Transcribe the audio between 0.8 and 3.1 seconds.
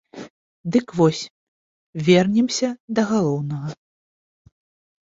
вось, вернемся да